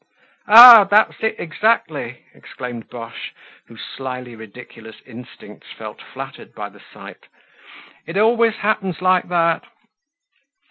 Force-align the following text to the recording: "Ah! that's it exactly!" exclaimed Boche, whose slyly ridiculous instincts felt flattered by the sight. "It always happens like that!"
"Ah! 0.47 0.83
that's 0.85 1.21
it 1.21 1.35
exactly!" 1.37 2.25
exclaimed 2.33 2.89
Boche, 2.89 3.35
whose 3.67 3.83
slyly 3.83 4.35
ridiculous 4.35 4.95
instincts 5.05 5.71
felt 5.77 6.01
flattered 6.01 6.55
by 6.55 6.69
the 6.69 6.81
sight. 6.91 7.27
"It 8.07 8.17
always 8.17 8.55
happens 8.55 8.99
like 9.03 9.27
that!" 9.29 9.63